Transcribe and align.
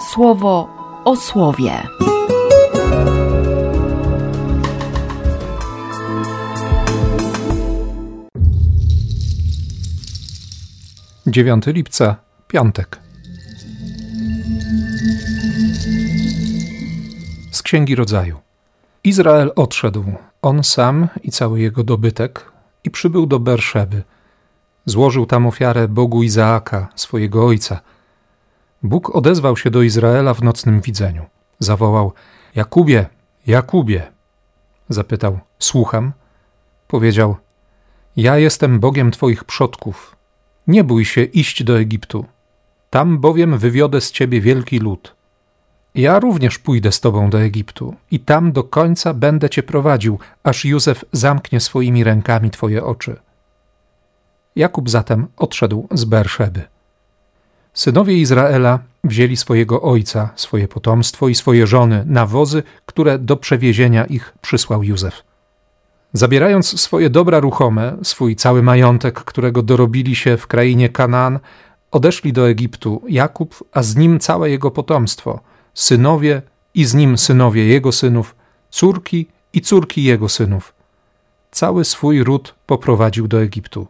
słowo 0.00 0.68
o 1.04 1.16
słowie. 1.16 1.72
Dziewiąty 11.26 11.72
lipca, 11.72 12.16
piątek. 12.48 12.98
Z 17.52 17.62
Księgi 17.62 17.94
Rodzaju. 17.94 18.38
Izrael 19.04 19.52
odszedł, 19.56 20.04
on 20.42 20.64
sam 20.64 21.08
i 21.22 21.30
cały 21.30 21.60
jego 21.60 21.84
dobytek, 21.84 22.52
i 22.84 22.90
przybył 22.90 23.26
do 23.26 23.38
Berszeby. 23.38 24.02
Złożył 24.86 25.26
tam 25.26 25.46
ofiarę 25.46 25.88
Bogu 25.88 26.22
Izaaka, 26.22 26.88
swojego 26.94 27.46
ojca. 27.46 27.80
Bóg 28.82 29.16
odezwał 29.16 29.56
się 29.56 29.70
do 29.70 29.82
Izraela 29.82 30.34
w 30.34 30.42
nocnym 30.42 30.80
widzeniu. 30.80 31.24
Zawołał: 31.58 32.12
Jakubie, 32.54 33.06
Jakubie. 33.46 34.12
Zapytał: 34.88 35.38
Słucham. 35.58 36.12
Powiedział: 36.88 37.36
Ja 38.16 38.38
jestem 38.38 38.80
Bogiem 38.80 39.10
Twoich 39.10 39.44
przodków. 39.44 40.16
Nie 40.66 40.84
bój 40.84 41.04
się 41.04 41.22
iść 41.22 41.64
do 41.64 41.78
Egiptu. 41.78 42.24
Tam 42.90 43.18
bowiem 43.18 43.58
wywiodę 43.58 44.00
z 44.00 44.12
ciebie 44.12 44.40
wielki 44.40 44.78
lud. 44.78 45.14
Ja 45.94 46.18
również 46.18 46.58
pójdę 46.58 46.92
z 46.92 47.00
tobą 47.00 47.30
do 47.30 47.40
Egiptu 47.40 47.94
i 48.10 48.20
tam 48.20 48.52
do 48.52 48.64
końca 48.64 49.14
będę 49.14 49.50
cię 49.50 49.62
prowadził, 49.62 50.18
aż 50.42 50.64
Józef 50.64 51.04
zamknie 51.12 51.60
swoimi 51.60 52.04
rękami 52.04 52.50
twoje 52.50 52.84
oczy. 52.84 53.16
Jakub 54.56 54.90
zatem 54.90 55.26
odszedł 55.36 55.88
z 55.90 56.04
Berszeby. 56.04 56.64
Synowie 57.78 58.18
Izraela 58.18 58.78
wzięli 59.04 59.36
swojego 59.36 59.82
ojca, 59.82 60.30
swoje 60.36 60.68
potomstwo 60.68 61.28
i 61.28 61.34
swoje 61.34 61.66
żony 61.66 62.04
na 62.06 62.26
wozy, 62.26 62.62
które 62.86 63.18
do 63.18 63.36
przewiezienia 63.36 64.04
ich 64.04 64.34
przysłał 64.40 64.82
Józef. 64.82 65.24
Zabierając 66.12 66.80
swoje 66.80 67.10
dobra 67.10 67.40
ruchome, 67.40 67.96
swój 68.02 68.36
cały 68.36 68.62
majątek, 68.62 69.24
którego 69.24 69.62
dorobili 69.62 70.16
się 70.16 70.36
w 70.36 70.46
krainie 70.46 70.88
Kanaan, 70.88 71.38
odeszli 71.90 72.32
do 72.32 72.48
Egiptu 72.48 73.02
Jakub, 73.08 73.64
a 73.72 73.82
z 73.82 73.96
nim 73.96 74.20
całe 74.20 74.50
jego 74.50 74.70
potomstwo, 74.70 75.40
synowie 75.74 76.42
i 76.74 76.84
z 76.84 76.94
nim 76.94 77.18
synowie 77.18 77.66
jego 77.66 77.92
synów, 77.92 78.34
córki 78.70 79.26
i 79.52 79.60
córki 79.60 80.04
jego 80.04 80.28
synów. 80.28 80.74
Cały 81.50 81.84
swój 81.84 82.24
ród 82.24 82.54
poprowadził 82.66 83.28
do 83.28 83.42
Egiptu. 83.42 83.86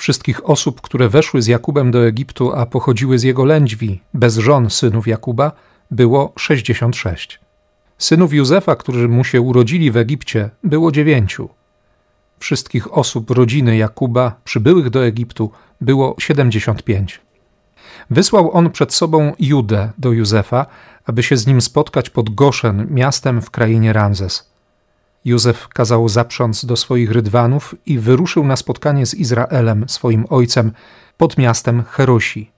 Wszystkich 0.00 0.50
osób, 0.50 0.80
które 0.80 1.08
weszły 1.08 1.42
z 1.42 1.46
Jakubem 1.46 1.90
do 1.90 2.06
Egiptu, 2.06 2.52
a 2.52 2.66
pochodziły 2.66 3.18
z 3.18 3.22
jego 3.22 3.44
lędźwi, 3.44 4.00
bez 4.14 4.36
żon 4.36 4.70
synów 4.70 5.06
Jakuba, 5.06 5.52
było 5.90 6.32
sześćdziesiąt 6.36 6.96
sześć. 6.96 7.40
Synów 7.98 8.32
Józefa, 8.32 8.76
którzy 8.76 9.08
mu 9.08 9.24
się 9.24 9.40
urodzili 9.40 9.90
w 9.90 9.96
Egipcie, 9.96 10.50
było 10.64 10.92
dziewięciu. 10.92 11.48
Wszystkich 12.38 12.98
osób 12.98 13.30
rodziny 13.30 13.76
Jakuba 13.76 14.40
przybyłych 14.44 14.90
do 14.90 15.04
Egiptu 15.04 15.50
było 15.80 16.16
siedemdziesiąt 16.18 16.82
pięć. 16.82 17.20
Wysłał 18.10 18.50
on 18.52 18.70
przed 18.70 18.94
sobą 18.94 19.32
Judę 19.38 19.92
do 19.98 20.12
Józefa, 20.12 20.66
aby 21.04 21.22
się 21.22 21.36
z 21.36 21.46
nim 21.46 21.60
spotkać 21.60 22.10
pod 22.10 22.34
Goszen, 22.34 22.86
miastem 22.90 23.42
w 23.42 23.50
krainie 23.50 23.92
Ramzes. 23.92 24.49
Józef 25.24 25.68
kazał 25.68 26.08
zaprząc 26.08 26.64
do 26.64 26.76
swoich 26.76 27.10
rydwanów 27.10 27.74
i 27.86 27.98
wyruszył 27.98 28.44
na 28.44 28.56
spotkanie 28.56 29.06
z 29.06 29.14
Izraelem, 29.14 29.88
swoim 29.88 30.24
ojcem, 30.30 30.72
pod 31.16 31.38
miastem 31.38 31.82
Cherosi. 31.82 32.50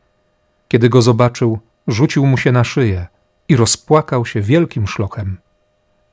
Kiedy 0.68 0.88
go 0.88 1.02
zobaczył, 1.02 1.58
rzucił 1.88 2.26
mu 2.26 2.36
się 2.36 2.52
na 2.52 2.64
szyję 2.64 3.06
i 3.48 3.56
rozpłakał 3.56 4.26
się 4.26 4.40
wielkim 4.40 4.86
szlokiem. 4.86 5.38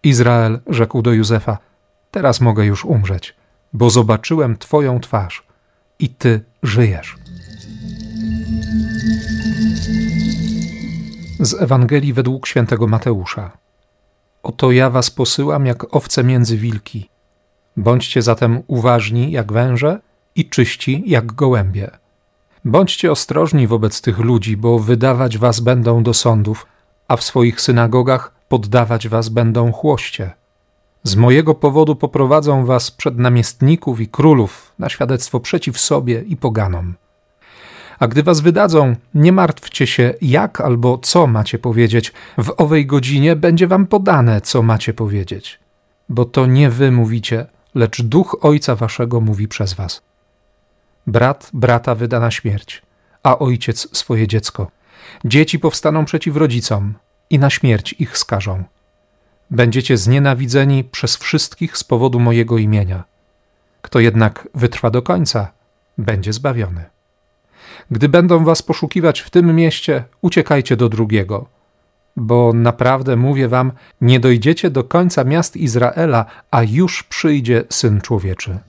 Izrael 0.03 0.59
rzekł 0.67 1.01
do 1.01 1.13
Józefa: 1.13 1.57
Teraz 2.11 2.41
mogę 2.41 2.65
już 2.65 2.85
umrzeć, 2.85 3.35
bo 3.73 3.89
zobaczyłem 3.89 4.57
Twoją 4.57 4.99
twarz 4.99 5.43
i 5.99 6.09
Ty 6.09 6.41
żyjesz. 6.63 7.15
Z 11.39 11.61
Ewangelii 11.61 12.13
według 12.13 12.47
świętego 12.47 12.87
Mateusza. 12.87 13.51
Oto 14.43 14.71
ja 14.71 14.89
was 14.89 15.11
posyłam 15.11 15.65
jak 15.65 15.95
owce 15.95 16.23
między 16.23 16.57
wilki. 16.57 17.09
Bądźcie 17.77 18.21
zatem 18.21 18.63
uważni 18.67 19.31
jak 19.31 19.53
węże 19.53 19.99
i 20.35 20.49
czyści 20.49 21.03
jak 21.05 21.31
gołębie. 21.31 21.91
Bądźcie 22.65 23.11
ostrożni 23.11 23.67
wobec 23.67 24.01
tych 24.01 24.19
ludzi, 24.19 24.57
bo 24.57 24.79
wydawać 24.79 25.37
was 25.37 25.59
będą 25.59 26.03
do 26.03 26.13
sądów, 26.13 26.65
a 27.07 27.17
w 27.17 27.23
swoich 27.23 27.61
synagogach 27.61 28.31
poddawać 28.47 29.07
was 29.07 29.29
będą 29.29 29.71
chłoście. 29.71 30.31
Z 31.03 31.15
mojego 31.15 31.55
powodu 31.55 31.95
poprowadzą 31.95 32.65
was 32.65 32.91
przed 32.91 33.17
namiestników 33.17 34.01
i 34.01 34.07
królów 34.07 34.73
na 34.79 34.89
świadectwo 34.89 35.39
przeciw 35.39 35.79
sobie 35.79 36.21
i 36.21 36.37
poganom. 36.37 36.95
A 37.99 38.07
gdy 38.07 38.23
was 38.23 38.39
wydadzą, 38.39 38.95
nie 39.13 39.31
martwcie 39.31 39.87
się, 39.87 40.13
jak 40.21 40.61
albo 40.61 40.97
co 40.97 41.27
macie 41.27 41.59
powiedzieć. 41.59 42.13
W 42.37 42.53
owej 42.57 42.85
godzinie 42.85 43.35
będzie 43.35 43.67
wam 43.67 43.87
podane, 43.87 44.41
co 44.41 44.63
macie 44.63 44.93
powiedzieć. 44.93 45.59
Bo 46.09 46.25
to 46.25 46.45
nie 46.45 46.69
wy 46.69 46.91
mówicie, 46.91 47.45
lecz 47.75 48.01
duch 48.01 48.37
ojca 48.41 48.75
waszego 48.75 49.21
mówi 49.21 49.47
przez 49.47 49.73
was. 49.73 50.01
Brat 51.07 51.49
brata 51.53 51.95
wyda 51.95 52.19
na 52.19 52.31
śmierć, 52.31 52.81
a 53.23 53.39
ojciec 53.39 53.97
swoje 53.97 54.27
dziecko. 54.27 54.71
Dzieci 55.25 55.59
powstaną 55.59 56.05
przeciw 56.05 56.35
rodzicom 56.35 56.93
i 57.29 57.39
na 57.39 57.49
śmierć 57.49 57.95
ich 57.99 58.17
skażą. 58.17 58.63
Będziecie 59.51 59.97
znienawidzeni 59.97 60.83
przez 60.83 61.17
wszystkich 61.17 61.77
z 61.77 61.83
powodu 61.83 62.19
mojego 62.19 62.57
imienia. 62.57 63.03
Kto 63.81 63.99
jednak 63.99 64.47
wytrwa 64.55 64.89
do 64.89 65.01
końca, 65.01 65.51
będzie 65.97 66.33
zbawiony. 66.33 66.85
Gdy 67.91 68.09
będą 68.09 68.43
was 68.43 68.61
poszukiwać 68.61 69.19
w 69.19 69.29
tym 69.29 69.55
mieście, 69.55 70.03
uciekajcie 70.21 70.75
do 70.75 70.89
drugiego. 70.89 71.45
Bo 72.15 72.51
naprawdę 72.53 73.15
mówię 73.15 73.47
wam, 73.47 73.71
nie 74.01 74.19
dojdziecie 74.19 74.69
do 74.69 74.83
końca 74.83 75.23
miast 75.23 75.57
Izraela, 75.57 76.25
a 76.51 76.63
już 76.63 77.03
przyjdzie 77.03 77.63
syn 77.69 78.01
człowieczy. 78.01 78.59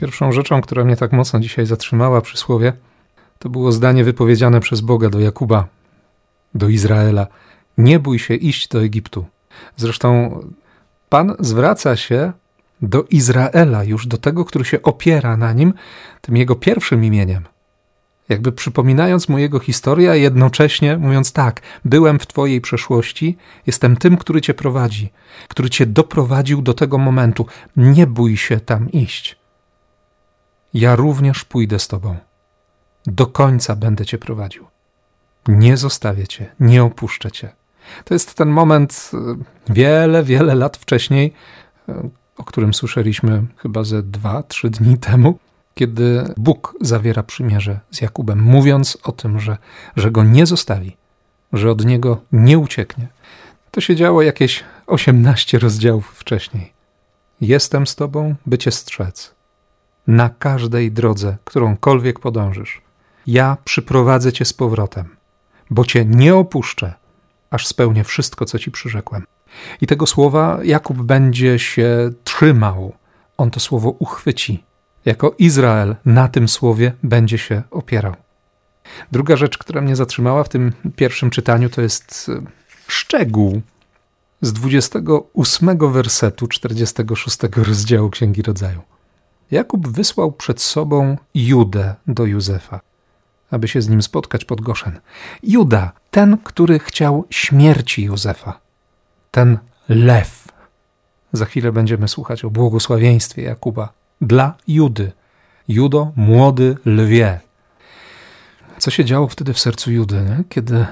Pierwszą 0.00 0.32
rzeczą, 0.32 0.60
która 0.60 0.84
mnie 0.84 0.96
tak 0.96 1.12
mocno 1.12 1.40
dzisiaj 1.40 1.66
zatrzymała 1.66 2.20
przy 2.20 2.36
słowie, 2.36 2.72
to 3.38 3.48
było 3.48 3.72
zdanie 3.72 4.04
wypowiedziane 4.04 4.60
przez 4.60 4.80
Boga 4.80 5.10
do 5.10 5.20
Jakuba, 5.20 5.66
do 6.54 6.68
Izraela: 6.68 7.26
Nie 7.78 7.98
bój 7.98 8.18
się 8.18 8.34
iść 8.34 8.68
do 8.68 8.82
Egiptu. 8.82 9.24
Zresztą 9.76 10.40
Pan 11.08 11.34
zwraca 11.40 11.96
się 11.96 12.32
do 12.88 13.04
Izraela, 13.10 13.84
już 13.84 14.06
do 14.06 14.18
tego, 14.18 14.44
który 14.44 14.64
się 14.64 14.82
opiera 14.82 15.36
na 15.36 15.52
nim, 15.52 15.74
tym 16.20 16.36
jego 16.36 16.56
pierwszym 16.56 17.04
imieniem. 17.04 17.44
Jakby 18.28 18.52
przypominając 18.52 19.28
mu 19.28 19.38
jego 19.38 19.58
historię, 19.58 20.10
a 20.10 20.14
jednocześnie 20.14 20.96
mówiąc 20.96 21.32
tak, 21.32 21.60
byłem 21.84 22.18
w 22.18 22.26
Twojej 22.26 22.60
przeszłości, 22.60 23.36
jestem 23.66 23.96
tym, 23.96 24.16
który 24.16 24.40
Cię 24.40 24.54
prowadzi, 24.54 25.12
który 25.48 25.70
Cię 25.70 25.86
doprowadził 25.86 26.62
do 26.62 26.74
tego 26.74 26.98
momentu. 26.98 27.46
Nie 27.76 28.06
bój 28.06 28.36
się 28.36 28.60
tam 28.60 28.92
iść. 28.92 29.36
Ja 30.74 30.96
również 30.96 31.44
pójdę 31.44 31.78
z 31.78 31.88
Tobą. 31.88 32.16
Do 33.06 33.26
końca 33.26 33.76
będę 33.76 34.06
Cię 34.06 34.18
prowadził. 34.18 34.66
Nie 35.48 35.76
zostawię 35.76 36.28
Cię, 36.28 36.54
nie 36.60 36.82
opuszczę 36.82 37.30
Cię. 37.30 37.52
To 38.04 38.14
jest 38.14 38.34
ten 38.34 38.48
moment 38.48 39.10
e, 39.14 39.18
wiele, 39.72 40.22
wiele 40.22 40.54
lat 40.54 40.76
wcześniej, 40.76 41.32
o 42.36 42.44
którym 42.44 42.74
słyszeliśmy 42.74 43.42
chyba 43.56 43.84
ze 43.84 44.02
dwa, 44.02 44.42
trzy 44.42 44.70
dni 44.70 44.98
temu, 45.08 45.38
kiedy 45.74 46.34
Bóg 46.36 46.74
zawiera 46.80 47.22
przymierze 47.22 47.80
z 47.90 48.00
Jakubem, 48.00 48.42
mówiąc 48.42 48.98
o 49.02 49.12
tym, 49.12 49.40
że, 49.40 49.56
że 49.96 50.10
go 50.10 50.24
nie 50.24 50.46
zostawi, 50.46 50.96
że 51.52 51.70
od 51.70 51.84
niego 51.84 52.20
nie 52.32 52.58
ucieknie. 52.58 53.08
To 53.70 53.80
się 53.80 53.96
działo 53.96 54.22
jakieś 54.22 54.64
18 54.86 55.58
rozdziałów 55.58 56.06
wcześniej. 56.06 56.72
Jestem 57.40 57.86
z 57.86 57.96
tobą, 57.96 58.34
by 58.46 58.58
cię 58.58 58.70
strzec. 58.70 59.34
Na 60.06 60.28
każdej 60.28 60.92
drodze, 60.92 61.36
którąkolwiek 61.44 62.20
podążysz, 62.20 62.82
ja 63.26 63.56
przyprowadzę 63.64 64.32
cię 64.32 64.44
z 64.44 64.52
powrotem, 64.52 65.16
bo 65.70 65.84
cię 65.84 66.04
nie 66.04 66.34
opuszczę, 66.34 66.94
aż 67.50 67.66
spełnię 67.66 68.04
wszystko, 68.04 68.44
co 68.44 68.58
ci 68.58 68.70
przyrzekłem. 68.70 69.24
I 69.80 69.86
tego 69.86 70.06
słowa 70.06 70.58
Jakub 70.62 71.02
będzie 71.02 71.58
się 71.58 72.10
trzymał. 72.24 72.92
On 73.36 73.50
to 73.50 73.60
słowo 73.60 73.90
uchwyci. 73.90 74.64
Jako 75.04 75.34
Izrael 75.38 75.96
na 76.04 76.28
tym 76.28 76.48
słowie 76.48 76.92
będzie 77.02 77.38
się 77.38 77.62
opierał. 77.70 78.14
Druga 79.12 79.36
rzecz, 79.36 79.58
która 79.58 79.80
mnie 79.80 79.96
zatrzymała 79.96 80.44
w 80.44 80.48
tym 80.48 80.72
pierwszym 80.96 81.30
czytaniu, 81.30 81.70
to 81.70 81.82
jest 81.82 82.30
e, 82.38 82.42
szczegół 82.88 83.62
z 84.40 84.52
28 84.52 85.92
wersetu 85.92 86.46
46 86.46 87.38
rozdziału 87.56 88.10
Księgi 88.10 88.42
Rodzaju. 88.42 88.80
Jakub 89.50 89.88
wysłał 89.88 90.32
przed 90.32 90.62
sobą 90.62 91.16
Judę 91.34 91.94
do 92.06 92.24
Józefa. 92.24 92.80
aby 93.50 93.68
się 93.68 93.82
z 93.82 93.88
nim 93.88 94.02
spotkać 94.02 94.44
pod 94.44 94.60
Goszen. 94.60 95.00
Juda, 95.42 95.92
ten, 96.10 96.38
który 96.38 96.78
chciał 96.78 97.24
śmierci 97.30 98.04
Józefa, 98.04 98.60
ten 99.34 99.58
lew. 99.88 100.48
Za 101.32 101.44
chwilę 101.44 101.72
będziemy 101.72 102.08
słuchać 102.08 102.44
o 102.44 102.50
błogosławieństwie 102.50 103.42
Jakuba 103.42 103.92
dla 104.20 104.54
Judy. 104.68 105.12
Judo, 105.68 106.12
młody 106.16 106.76
lwie. 106.84 107.40
Co 108.78 108.90
się 108.90 109.04
działo 109.04 109.28
wtedy 109.28 109.52
w 109.52 109.58
sercu 109.58 109.92
Judy, 109.92 110.14
nie? 110.14 110.44
Kiedy, 110.48 110.86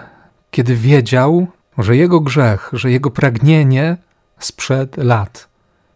kiedy 0.51 0.77
wiedział, 0.77 1.47
że 1.79 1.97
jego 1.97 2.21
grzech, 2.21 2.71
że 2.73 2.91
jego 2.91 3.11
pragnienie 3.11 3.97
sprzed 4.39 4.97
lat 4.97 5.49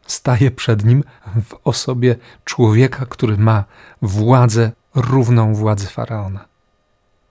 staje 0.06 0.50
przed 0.50 0.84
nim 0.84 1.04
w 1.44 1.54
osobie 1.64 2.16
człowieka, 2.44 3.06
który 3.06 3.36
ma 3.36 3.64
władzę 4.02 4.72
równą 4.94 5.54
władzy 5.54 5.86
faraona. 5.86 6.44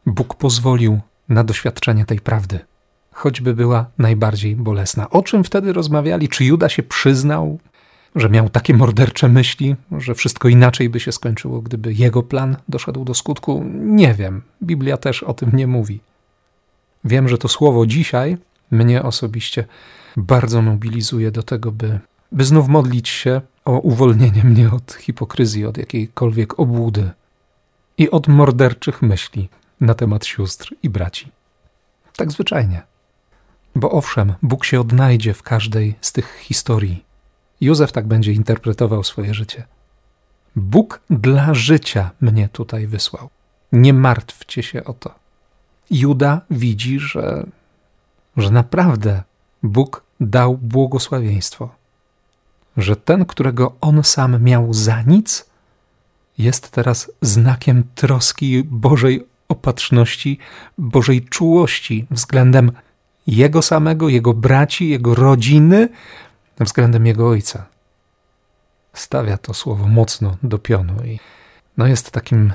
Bóg 0.06 0.35
pozwolił 0.35 1.00
na 1.29 1.44
doświadczenie 1.44 2.06
tej 2.06 2.19
prawdy, 2.19 2.59
choćby 3.15 3.53
była 3.53 3.85
najbardziej 3.97 4.56
bolesna. 4.56 5.09
O 5.09 5.23
czym 5.23 5.44
wtedy 5.44 5.73
rozmawiali? 5.73 6.29
Czy 6.29 6.45
Juda 6.45 6.69
się 6.69 6.83
przyznał, 6.83 7.59
że 8.15 8.29
miał 8.29 8.50
takie 8.50 8.73
mordercze 8.73 9.29
myśli, 9.29 9.75
że 9.97 10.15
wszystko 10.15 10.47
inaczej 10.47 10.89
by 10.89 11.00
się 11.00 11.12
skończyło, 11.12 11.62
gdyby 11.62 11.94
jego 11.94 12.23
plan 12.23 12.57
doszedł 12.69 13.06
do 13.06 13.13
skutku? 13.13 13.63
Nie 13.73 14.13
wiem. 14.13 14.41
Biblia 14.63 14.97
też 14.97 15.23
o 15.23 15.33
tym 15.33 15.51
nie 15.53 15.67
mówi. 15.67 16.00
Wiem, 17.06 17.29
że 17.29 17.38
to 17.38 17.47
słowo 17.47 17.85
dzisiaj 17.85 18.38
mnie 18.71 19.03
osobiście 19.03 19.65
bardzo 20.18 20.61
mobilizuje 20.61 21.31
do 21.31 21.44
tego, 21.44 21.71
by, 21.71 22.00
by 22.31 22.44
znów 22.44 22.68
modlić 22.68 23.09
się 23.09 23.41
o 23.65 23.79
uwolnienie 23.79 24.44
mnie 24.44 24.71
od 24.71 24.94
hipokryzji, 24.94 25.65
od 25.65 25.77
jakiejkolwiek 25.77 26.59
obłudy 26.59 27.11
i 27.97 28.09
od 28.09 28.27
morderczych 28.27 29.01
myśli 29.01 29.50
na 29.81 29.94
temat 29.94 30.25
sióstr 30.25 30.75
i 30.83 30.89
braci. 30.89 31.27
Tak 32.15 32.31
zwyczajnie. 32.31 32.94
Bo 33.75 33.92
owszem, 33.92 34.33
Bóg 34.42 34.66
się 34.66 34.80
odnajdzie 34.80 35.33
w 35.33 35.44
każdej 35.44 35.95
z 36.01 36.12
tych 36.12 36.38
historii. 36.38 37.06
Józef 37.62 37.92
tak 37.92 38.07
będzie 38.07 38.33
interpretował 38.33 39.04
swoje 39.04 39.33
życie. 39.33 39.63
Bóg 40.56 41.01
dla 41.10 41.54
życia 41.54 42.12
mnie 42.22 42.50
tutaj 42.50 42.88
wysłał. 42.88 43.30
Nie 43.72 43.94
martwcie 43.94 44.63
się 44.63 44.83
o 44.83 44.94
to. 44.94 45.16
Juda 45.92 46.42
widzi, 46.50 47.00
że, 47.00 47.45
że 48.38 48.50
naprawdę 48.50 49.24
Bóg 49.63 50.04
dał 50.19 50.57
błogosławieństwo. 50.57 51.69
Że 52.78 52.95
ten, 52.95 53.25
którego 53.25 53.75
on 53.81 54.04
sam 54.04 54.44
miał 54.44 54.74
za 54.74 55.01
nic, 55.01 55.45
jest 56.38 56.71
teraz 56.71 57.12
znakiem 57.21 57.83
troski 57.95 58.63
Bożej 58.63 59.28
opatrzności, 59.48 60.39
Bożej 60.78 61.25
czułości 61.25 62.07
względem 62.12 62.71
jego 63.27 63.62
samego, 63.62 64.10
jego 64.10 64.33
braci, 64.33 64.89
jego 64.89 65.16
rodziny, 65.16 65.89
względem 66.60 67.06
jego 67.06 67.30
ojca. 67.30 67.66
Stawia 68.94 69.38
to 69.38 69.54
słowo 69.54 69.88
mocno 69.88 70.38
do 70.44 70.60
pionu 70.60 70.94
i 71.06 71.19
no 71.77 71.88
jest 71.88 72.12
takim 72.12 72.54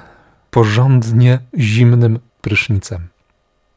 porządnie 0.51 1.39
zimnym 1.59 2.19
prysznicem. 2.41 3.09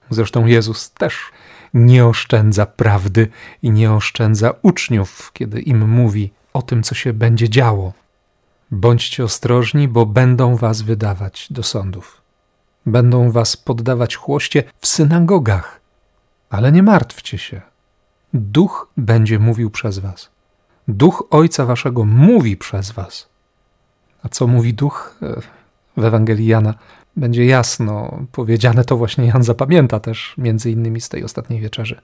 Zresztą 0.09 0.45
Jezus 0.45 0.91
też 0.91 1.31
nie 1.73 2.05
oszczędza 2.05 2.65
prawdy 2.65 3.27
i 3.61 3.71
nie 3.71 3.91
oszczędza 3.91 4.53
uczniów, 4.61 5.31
kiedy 5.33 5.61
im 5.61 5.89
mówi 5.89 6.31
o 6.53 6.61
tym, 6.61 6.83
co 6.83 6.95
się 6.95 7.13
będzie 7.13 7.49
działo. 7.49 7.93
Bądźcie 8.71 9.23
ostrożni, 9.23 9.87
bo 9.87 10.05
będą 10.05 10.55
was 10.55 10.81
wydawać 10.81 11.47
do 11.49 11.63
sądów. 11.63 12.21
Będą 12.85 13.31
was 13.31 13.57
poddawać 13.57 14.15
chłoście 14.15 14.63
w 14.79 14.87
synagogach. 14.87 15.82
Ale 16.53 16.71
nie 16.71 16.83
martwcie 16.83 17.37
się. 17.37 17.61
Duch 18.33 18.91
będzie 18.97 19.39
mówił 19.39 19.69
przez 19.69 19.99
was. 19.99 20.29
Duch 20.87 21.27
Ojca 21.29 21.65
Waszego 21.65 22.05
mówi 22.05 22.57
przez 22.57 22.91
Was. 22.91 23.29
A 24.23 24.29
co 24.29 24.47
mówi 24.47 24.73
Duch 24.73 25.17
e, 25.21 25.41
w 26.01 26.05
Ewangelii 26.05 26.47
Jana? 26.47 26.73
Będzie 27.15 27.45
jasno 27.45 28.19
powiedziane, 28.31 28.85
to 28.85 28.97
właśnie 28.97 29.25
Jan 29.25 29.43
zapamięta 29.43 29.99
też 29.99 30.35
między 30.37 30.71
innymi 30.71 31.01
z 31.01 31.09
tej 31.09 31.23
ostatniej 31.23 31.61
wieczerzy. 31.61 32.01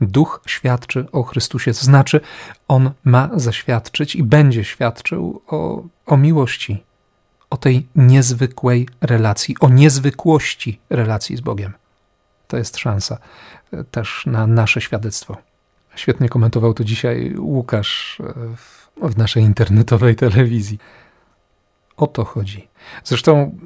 Duch 0.00 0.40
świadczy 0.46 1.06
o 1.12 1.22
Chrystusie, 1.22 1.72
to 1.72 1.84
znaczy 1.84 2.20
on 2.68 2.90
ma 3.04 3.30
zaświadczyć 3.34 4.16
i 4.16 4.22
będzie 4.22 4.64
świadczył 4.64 5.42
o, 5.46 5.82
o 6.06 6.16
miłości, 6.16 6.84
o 7.50 7.56
tej 7.56 7.88
niezwykłej 7.96 8.88
relacji, 9.00 9.56
o 9.60 9.68
niezwykłości 9.68 10.80
relacji 10.90 11.36
z 11.36 11.40
Bogiem. 11.40 11.72
To 12.48 12.56
jest 12.56 12.76
szansa 12.76 13.18
e, 13.72 13.84
też 13.84 14.26
na 14.26 14.46
nasze 14.46 14.80
świadectwo. 14.80 15.36
Świetnie 15.96 16.28
komentował 16.28 16.74
to 16.74 16.84
dzisiaj 16.84 17.34
Łukasz 17.38 18.20
e, 18.20 18.56
w, 18.56 18.88
w 19.02 19.16
naszej 19.16 19.42
internetowej 19.42 20.16
telewizji. 20.16 20.78
O 21.96 22.06
to 22.06 22.24
chodzi. 22.24 22.68
Zresztą 23.04 23.58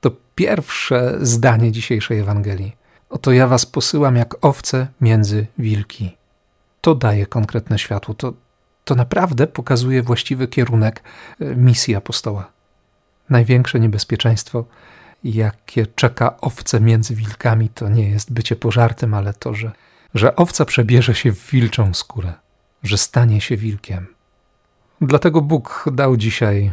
to 0.00 0.10
pierwsze 0.34 1.18
zdanie 1.20 1.72
dzisiejszej 1.72 2.18
Ewangelii. 2.18 2.76
Oto 3.10 3.32
ja 3.32 3.46
was 3.46 3.66
posyłam 3.66 4.16
jak 4.16 4.44
owce 4.44 4.86
między 5.00 5.46
wilki. 5.58 6.16
To 6.80 6.94
daje 6.94 7.26
konkretne 7.26 7.78
światło. 7.78 8.14
To, 8.14 8.32
to 8.84 8.94
naprawdę 8.94 9.46
pokazuje 9.46 10.02
właściwy 10.02 10.48
kierunek 10.48 11.02
e, 11.40 11.56
misji 11.56 11.94
apostoła. 11.94 12.52
Największe 13.30 13.80
niebezpieczeństwo, 13.80 14.64
jakie 15.24 15.86
czeka 15.86 16.40
owce 16.40 16.80
między 16.80 17.14
wilkami, 17.14 17.68
to 17.68 17.88
nie 17.88 18.10
jest 18.10 18.32
bycie 18.32 18.56
pożartym, 18.56 19.14
ale 19.14 19.34
to, 19.34 19.54
że 19.54 19.72
że 20.14 20.36
owca 20.36 20.64
przebierze 20.64 21.14
się 21.14 21.32
w 21.32 21.50
wilczą 21.50 21.94
skórę, 21.94 22.32
że 22.82 22.98
stanie 22.98 23.40
się 23.40 23.56
wilkiem. 23.56 24.06
Dlatego 25.00 25.40
Bóg 25.40 25.84
dał 25.92 26.16
dzisiaj 26.16 26.72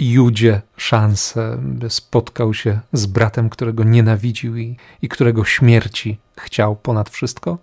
Judzie 0.00 0.62
szansę, 0.76 1.58
by 1.62 1.90
spotkał 1.90 2.54
się 2.54 2.80
z 2.92 3.06
bratem, 3.06 3.50
którego 3.50 3.84
nienawidził 3.84 4.56
i, 4.56 4.76
i 5.02 5.08
którego 5.08 5.44
śmierci 5.44 6.18
chciał 6.36 6.76
ponad 6.76 7.10
wszystko. 7.10 7.58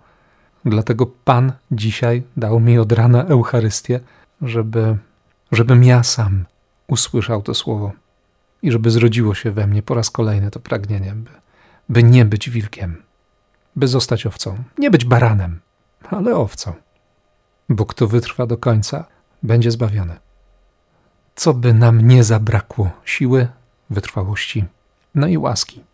Dlatego 0.64 1.06
Pan 1.06 1.52
dzisiaj 1.70 2.22
dał 2.36 2.60
mi 2.60 2.78
od 2.78 2.92
rana 2.92 3.24
Eucharystię, 3.24 4.00
żeby, 4.42 4.96
żebym 5.52 5.84
ja 5.84 6.02
sam 6.02 6.44
usłyszał 6.86 7.42
to 7.42 7.54
słowo 7.54 7.92
i 8.66 8.72
żeby 8.72 8.90
zrodziło 8.90 9.34
się 9.34 9.50
we 9.50 9.66
mnie 9.66 9.82
po 9.82 9.94
raz 9.94 10.10
kolejny 10.10 10.50
to 10.50 10.60
pragnienie, 10.60 11.12
by, 11.14 11.30
by 11.88 12.02
nie 12.02 12.24
być 12.24 12.50
wilkiem 12.50 13.02
by 13.76 13.88
zostać 13.88 14.26
owcą. 14.26 14.64
Nie 14.78 14.90
być 14.90 15.04
baranem, 15.04 15.60
ale 16.10 16.36
owcą. 16.36 16.74
Bo 17.68 17.86
kto 17.86 18.06
wytrwa 18.06 18.46
do 18.46 18.58
końca, 18.58 19.04
będzie 19.42 19.70
zbawiony. 19.70 20.16
Co 21.34 21.54
by 21.54 21.74
nam 21.74 22.08
nie 22.08 22.24
zabrakło 22.24 22.90
siły, 23.04 23.48
wytrwałości, 23.90 24.64
no 25.14 25.26
i 25.26 25.38
łaski, 25.38 25.84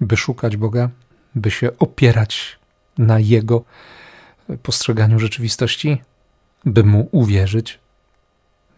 by 0.00 0.16
szukać 0.16 0.56
Boga, 0.56 0.90
by 1.34 1.50
się 1.50 1.78
opierać 1.78 2.58
na 2.98 3.18
Jego 3.18 3.64
postrzeganiu 4.62 5.18
rzeczywistości, 5.18 6.02
by 6.64 6.84
Mu 6.84 7.08
uwierzyć, 7.12 7.78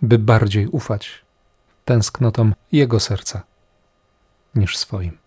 by 0.02 0.18
bardziej 0.18 0.66
ufać 0.66 1.22
tęsknotom 1.90 2.54
Jego 2.72 3.00
serca 3.00 3.42
niż 4.54 4.76
swoim. 4.76 5.18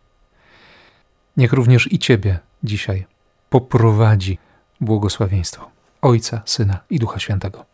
Niech 1.37 1.53
również 1.53 1.93
i 1.93 1.99
Ciebie 1.99 2.39
dzisiaj 2.63 3.05
poprowadzi 3.49 4.37
błogosławieństwo 4.81 5.69
Ojca, 6.01 6.41
Syna 6.45 6.79
i 6.89 6.99
Ducha 6.99 7.19
Świętego. 7.19 7.65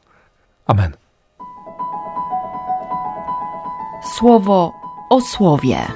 Amen. 0.65 0.93
Słowo 4.17 4.73
o 5.09 5.21
słowie. 5.21 5.87